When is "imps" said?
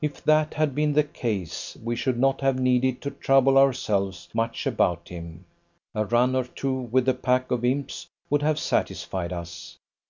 7.66-8.06